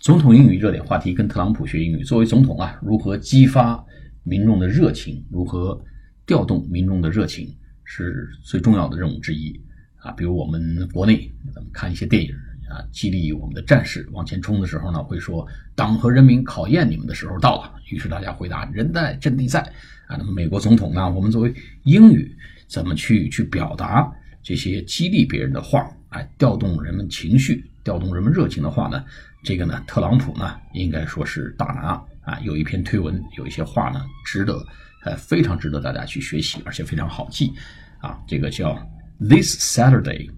[0.00, 2.04] 总统英语热点话题，跟特朗普学英语。
[2.04, 3.84] 作为总统啊，如何激发
[4.22, 5.78] 民众的热情，如何
[6.24, 7.52] 调动民众的热情，
[7.84, 9.60] 是最重要的任务之一
[9.96, 10.12] 啊。
[10.12, 12.30] 比如我们国内，咱们看一些电影
[12.70, 15.44] 啊，激励我们的战士往前冲的时候呢，会说
[15.74, 17.74] “党和人民考验你们的时候到了”。
[17.90, 19.60] 于是大家回答“人在阵地在”
[20.06, 20.16] 啊。
[20.16, 22.32] 那么美国总统呢，我们作为英语
[22.68, 24.08] 怎么去去表达
[24.44, 29.03] 这些激励别人的话，哎，调动人们情绪，调动人们热情的话呢？
[29.43, 34.65] 这个呢，特朗普呢，应该说是大拿啊，有一篇推文，有一些话呢，值得，
[35.03, 37.51] 呃，非常值得大家去学习，而且非常好记，
[37.99, 38.73] 啊，这个叫
[39.19, 40.29] This Saturday,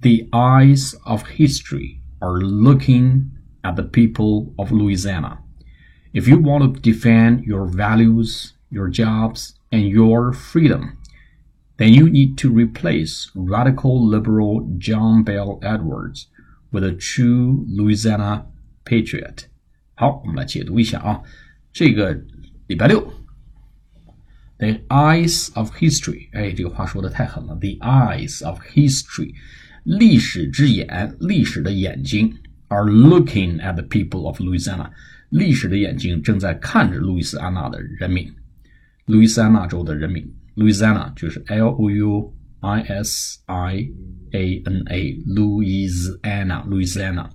[0.00, 3.30] the eyes of history are looking
[3.62, 5.38] at the people of Louisiana.
[6.12, 10.98] If you want to defend your values, your jobs, and your freedom,
[11.78, 16.26] then you need to replace radical liberal John Bell Edwards
[16.71, 18.45] with a true Louisiana
[18.85, 19.45] patriot。
[19.95, 21.21] 好，我们来解读一下啊，
[21.73, 22.17] 这个
[22.67, 23.01] 礼拜六
[24.57, 29.33] ，the eyes of history，哎，这个话说的太狠了，the eyes of history，
[29.83, 32.33] 历史之眼，历史的眼睛
[32.69, 34.89] ，are looking at the people of Louisiana，
[35.29, 38.31] 历史的眼睛正在看着路易斯安那的人民，
[39.05, 40.25] 路易斯安那州的人民
[40.55, 47.30] ，Louisiana 就是 L O U I S I。A N A Louisiana Louisiana.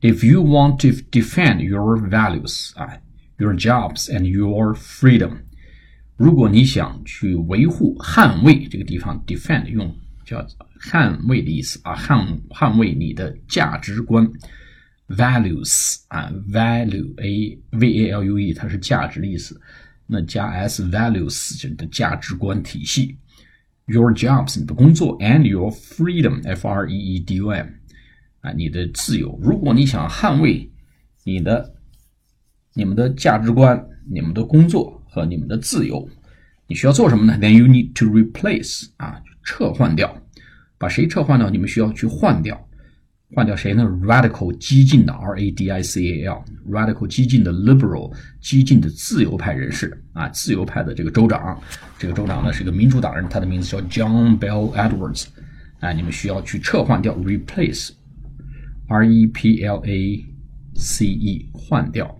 [0.00, 2.98] If you want to defend your values 啊，
[3.38, 5.42] your jobs and your freedom，
[6.16, 10.44] 如果你想去维护、捍卫这个地方，defend 用叫
[10.80, 14.28] 捍卫的意思啊，捍捍卫你的价值观，
[15.06, 19.60] values 啊，value a v a l u e 它是价值的意思，
[20.08, 23.16] 那加 s values 就是的价值观体系。
[23.91, 27.67] Your jobs 你的工作，and your freedom f r e e d o m
[28.41, 29.37] 啊，你的自由。
[29.41, 30.69] 如果你想捍卫
[31.23, 31.73] 你的、
[32.73, 36.09] 你们的价值观、你们的工作和你们的自由，
[36.67, 40.15] 你需要做什么呢？Then you need to replace 啊，撤换掉，
[40.77, 41.49] 把谁撤换掉？
[41.49, 42.67] 你们需要去换掉。
[43.33, 51.57] 换掉谁呢？Radical 激进的 R A D I C A L，Radical 激进的 Liberal 激进的自由派人士啊，自由派的这个州长，
[51.97, 55.27] 这个州长呢是个民主党人，他的名字叫 John Bell Edwards，
[55.79, 60.25] 啊，你们需要去撤换掉，replace，R E P L A
[60.75, 62.13] C E 换掉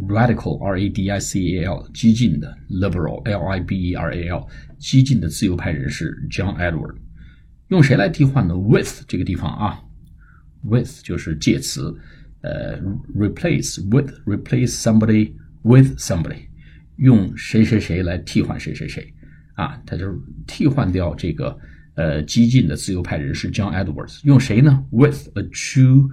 [0.00, 4.12] ，Radical R A D I C A L 激进的 Liberal L I B E R
[4.12, 6.96] A L 激进的自由派人士 John Edward，
[7.68, 9.78] 用谁来替换呢？With 这个地方啊。
[10.62, 11.94] With 就是介词，
[12.42, 12.80] 呃
[13.14, 16.46] ，replace with replace somebody with somebody，
[16.96, 19.12] 用谁谁谁来替换谁谁谁，
[19.54, 20.12] 啊，他就
[20.46, 21.56] 替换掉这个
[21.94, 26.08] 呃激进的自由派人士 John Edwards，用谁呢？With a true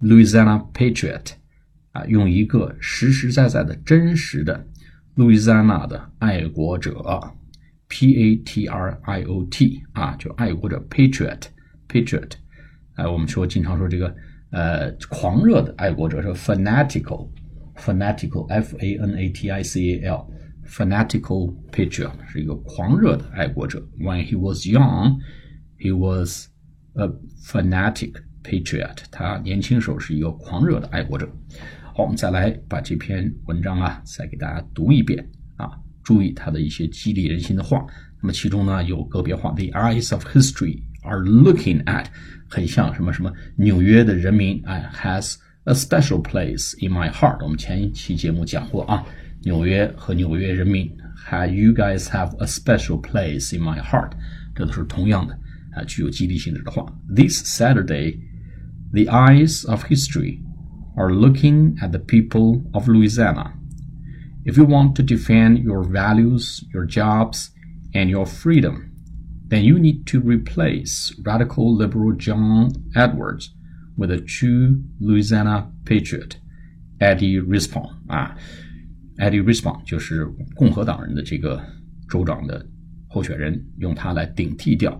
[0.00, 1.32] Louisiana patriot，
[1.92, 4.66] 啊，用一个实实在在的真实的
[5.14, 7.20] 路易斯安那的爱国者
[7.88, 12.32] ，P A T R I O T，啊，就爱国者 patriot，patriot。
[12.94, 14.14] 哎，我们说经常说这个
[14.50, 23.82] 呃狂热的爱国者是 fanatical，fanatical，f a n a t i c a l，fanatical patriot 是一个狂热的爱国者。
[23.98, 25.18] When he was young,
[25.78, 26.48] he was
[26.94, 27.08] a
[27.42, 28.12] fanatic
[28.44, 28.98] patriot。
[29.10, 31.26] 他年轻时候是一个狂热的爱国者。
[31.94, 35.26] 好，我们再来把这篇文章啊再给大家读一遍
[35.56, 35.70] 啊，
[36.02, 37.86] 注意他的一些激励人心的话。
[38.20, 42.05] 那么其中呢有个别话，The eyes of history are looking at。
[42.49, 47.43] 很像什么什么纽约的人民哎，has a special place in my heart。
[47.43, 49.03] 我们前一期节目讲过啊，
[49.43, 50.89] 纽约和纽约人民，
[51.29, 54.11] have you guys have a special place in my heart？
[54.55, 55.37] 这都是同样的
[55.73, 56.85] 啊，具有激励性质的话。
[57.13, 58.17] This Saturday,
[58.93, 60.39] the eyes of history
[60.95, 63.51] are looking at the people of Louisiana.
[64.45, 67.49] If you want to defend your values, your jobs,
[67.93, 68.89] and your freedom
[69.52, 73.50] Then you need to replace radical liberal John Edwards
[73.98, 76.36] with a true Louisiana patriot,
[76.98, 78.34] Eddie Rispon 啊
[79.18, 81.62] ，Eddie Rispon 就是共和党人的这个
[82.08, 82.66] 州长的
[83.08, 84.98] 候选人，用他来顶替掉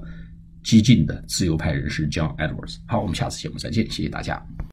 [0.63, 2.77] 激进的自由派人士 John Edwards。
[2.87, 4.53] 好，我们下次节目再见，谢谢大家。